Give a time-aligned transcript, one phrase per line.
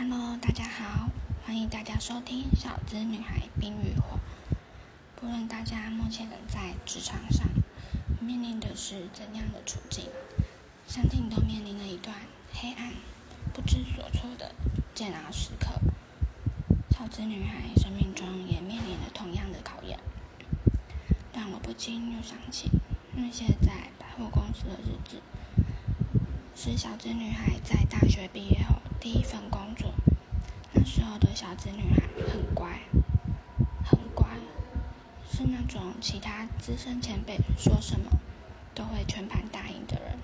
[0.00, 1.08] Hello，大家好，
[1.44, 4.16] 欢迎大家收听《小资女孩冰与火》。
[5.16, 7.48] 不论大家目前在职场上
[8.20, 10.04] 面临的是怎样的处境，
[10.86, 12.14] 相信都面临了一段
[12.52, 12.92] 黑暗、
[13.52, 14.54] 不知所措的
[14.94, 15.80] 煎熬时刻。
[16.90, 19.98] 小资女孩生命中也面临了同样的考验，
[21.34, 22.70] 让我不禁又想起
[23.16, 25.20] 那些在百货公司的日子，
[26.54, 28.76] 是小资女孩在大学毕业后。
[29.00, 29.92] 第一份工作，
[30.72, 32.80] 那时候的小侄女孩很乖，
[33.84, 34.26] 很乖，
[35.30, 38.10] 是那种其他资深前辈说什么
[38.74, 40.18] 都会全盘答应的人，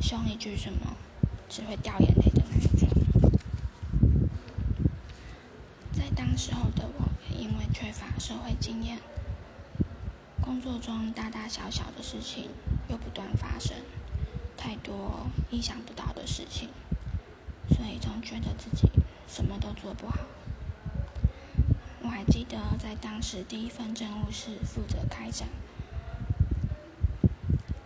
[0.00, 0.96] 凶一句什么
[1.48, 2.88] 只会掉眼泪的那种。
[5.92, 8.98] 在当时候的我，因为缺乏社会经验，
[10.40, 12.50] 工作中大大小小的事情
[12.88, 13.76] 又不断发生，
[14.56, 16.68] 太多意想不到的事情。
[17.70, 18.88] 所以总觉得自己
[19.26, 20.18] 什么都做不好。
[22.02, 25.48] 我还记得在当时第一份政务是负责开展，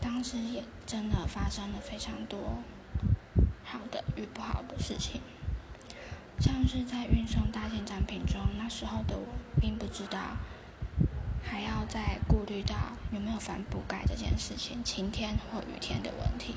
[0.00, 2.58] 当时也真的发生了非常多
[3.64, 5.20] 好的与不好的事情，
[6.40, 9.26] 像是在运送大型展品中，那时候的我
[9.60, 10.18] 并不知道
[11.44, 12.74] 还要再顾虑到
[13.12, 16.56] 有没有帆布盖这件事情，晴天或雨天的问题。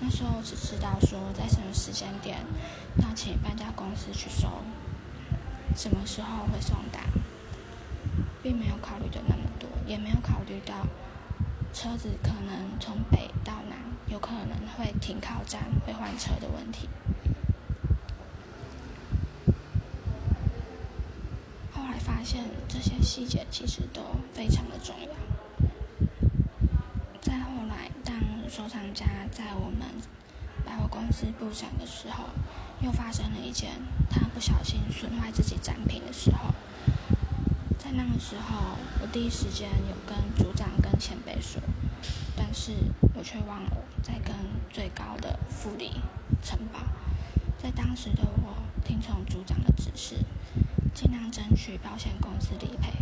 [0.00, 2.38] 那时候只知道说在什么时间点
[2.98, 4.48] 要请搬家公司去收，
[5.76, 7.00] 什么时候会送达，
[8.42, 10.86] 并没有考虑的那么多，也没有考虑到
[11.72, 16.88] 车子可能从北到南有可能会停靠站会换车的问题。
[21.72, 24.00] 后来发现这些细节其实都
[24.32, 25.08] 非常的重要。
[27.20, 28.14] 再后来，当
[28.48, 29.86] 收藏家在我们
[30.64, 32.24] 百货公司布展的时候，
[32.80, 33.72] 又发生了一件
[34.08, 36.54] 他不小心损坏自己展品的时候，
[37.78, 41.60] 在那个时候，我第一时间有跟组长跟前辈说，
[42.34, 42.72] 但是
[43.14, 43.70] 我却忘了
[44.02, 44.34] 在跟
[44.70, 46.00] 最高的副理
[46.42, 46.80] 承包。
[47.58, 50.16] 在当时的我，听从组长的指示，
[50.94, 52.92] 尽量争取保险公司理赔。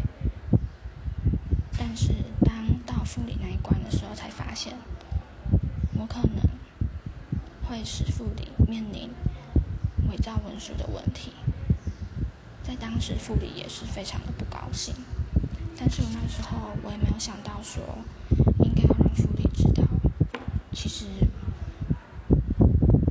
[1.78, 2.12] 但是
[2.44, 4.76] 当到副理那一关的时候，才发现。
[6.06, 6.42] 可能
[7.68, 9.10] 会使副理面临
[10.10, 11.32] 伪造文书的问题，
[12.62, 14.94] 在当时副理也是非常的不高兴，
[15.76, 17.82] 但是我那时候我也没有想到说
[18.60, 19.82] 应该要让副理知道，
[20.72, 21.06] 其实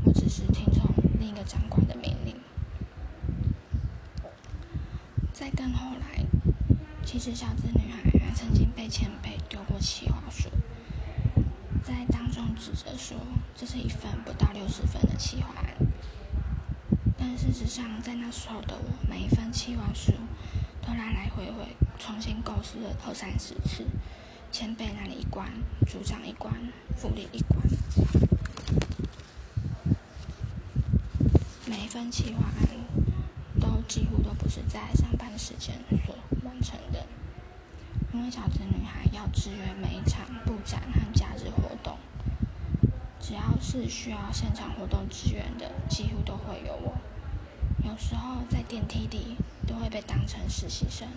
[0.05, 0.89] 我只是听从
[1.19, 2.35] 另一个长官的命令。
[5.33, 6.23] 再更后来，
[7.05, 10.49] 其实小资女孩还曾经被前辈丢过企划书。
[11.85, 13.15] 在当中指责说，
[13.55, 15.75] 这是一份不到六十分的企划案。
[17.15, 20.11] 但事实上，在那时候的我，每一份企划书
[20.81, 21.67] 都来来回回
[21.99, 23.85] 重新构思了二三十次，
[24.51, 25.47] 前辈那里一关，
[25.85, 26.51] 组长一关，
[26.97, 27.61] 副理一关，
[31.67, 32.67] 每一份企划案
[33.59, 37.05] 都几乎都不是在上班时间所完成的。
[38.15, 41.97] 因为小资女孩要支援每一场布展和假日活动，
[43.19, 46.95] 只要是需要现场活动支援的，几乎都会有我。
[47.83, 49.35] 有时候在电梯里
[49.67, 51.09] 都会被当成实习生，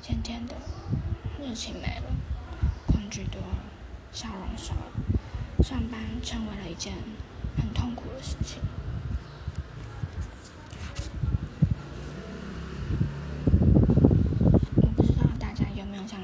[0.00, 0.54] 渐渐的
[1.40, 2.04] 热情没了，
[2.86, 3.58] 恐惧多了，
[4.12, 6.92] 笑容少了，上班成为了一件
[7.56, 8.60] 很痛苦的事情。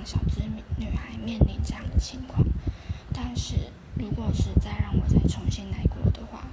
[0.04, 2.44] 小资女女孩面临这样的情况，
[3.34, 3.54] 但是
[3.94, 6.44] 如果是再让我再重新来过的话，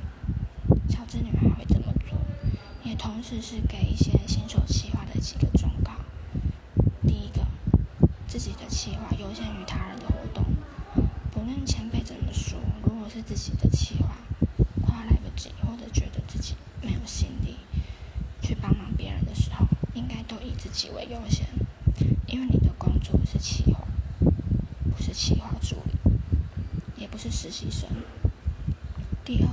[0.88, 2.18] 小资女孩会怎么做？
[2.86, 5.92] 也同时是给一些新手企划的几个忠告：
[7.06, 7.46] 第一个，
[8.30, 10.46] 自己的企划优先于他人的活动，
[11.32, 14.16] 不论前辈怎么说，如果是自己的企划，
[14.82, 17.58] 快要来不及或者觉得自己没有心力
[18.42, 19.66] 去帮忙别人的时候，
[19.96, 21.46] 应该都以自己为优先。
[22.26, 23.86] 因为你的工作是企划，
[24.96, 25.99] 不是企划助理，
[27.20, 27.90] 是实习生。
[29.26, 29.50] 第二，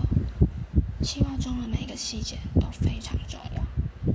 [1.02, 4.14] 计划中的每一个细节都非常重要，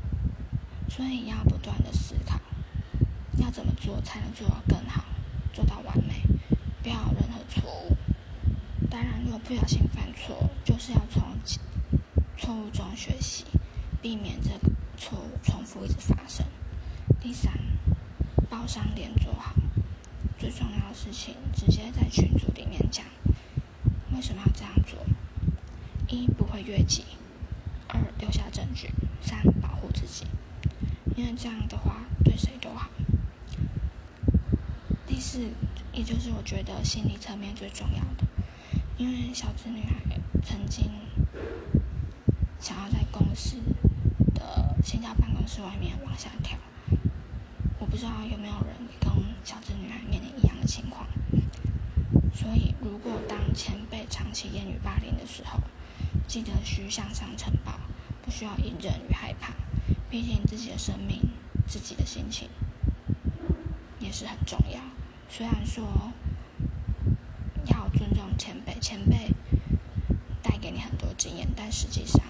[0.89, 2.39] 所以要不断的思考，
[3.39, 5.03] 要怎么做才能做到更好，
[5.51, 6.23] 做到完美，
[6.81, 7.97] 不要有任何错误。
[8.89, 11.21] 当然，如果不小心犯错，就是要从
[12.37, 13.43] 错误中学习，
[14.01, 16.45] 避免这个错误重复一直发生。
[17.19, 17.51] 第三。
[18.49, 19.53] 包商点做好，
[20.37, 23.05] 最重要的事情直接在群组里面讲。
[24.13, 24.99] 为什么要这样做？
[26.07, 27.05] 一不会越级，
[27.87, 28.89] 二留下证据；
[29.21, 30.25] 三、保护自己，
[31.15, 32.89] 因为这样的话对谁都好。
[35.07, 35.49] 第四，
[35.93, 38.25] 也就是我觉得心理层面最重要的，
[38.97, 40.91] 因为小资女孩曾经
[42.59, 43.57] 想要在公司
[44.33, 46.57] 的线下办公室外面往下跳，
[47.79, 49.09] 我不知道有没有人跟
[49.43, 51.07] 小资女孩面临一样的情况。
[52.33, 55.59] 所以，如果当前辈长期言语霸凌的时候，
[56.27, 57.79] 记得需向上呈报，
[58.23, 59.53] 不需要隐忍与害怕。
[60.09, 61.21] 毕竟自己的生命、
[61.67, 62.49] 自己的心情
[63.99, 64.79] 也是很重要。
[65.29, 66.11] 虽然说
[67.65, 69.29] 要尊重前辈，前辈
[70.41, 72.21] 带给你很多经验，但实际上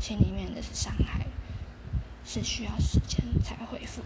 [0.00, 1.26] 心里面的伤害
[2.24, 4.02] 是需要时间才恢复。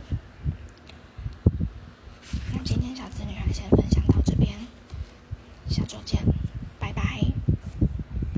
[2.53, 4.53] 那今天小资女孩先分享到这边，
[5.69, 6.38] 下周见。